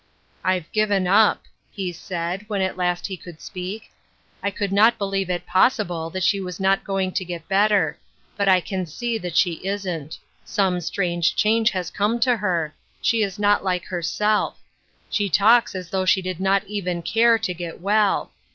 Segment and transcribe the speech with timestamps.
[0.43, 3.91] "I've given up," he said when at last he could speak;"
[4.43, 7.99] I could not believe it possible that she was not going to get better;
[8.35, 13.21] but I can see that she isn't; some strange change has come to her; she
[13.21, 14.57] is not like herself;
[15.07, 18.31] she talks as though she did not even care to get well.